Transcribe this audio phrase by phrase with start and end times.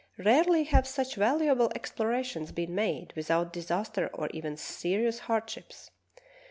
[0.17, 5.91] Rarely have such valuable explorations been made without disaster or even serious hardships.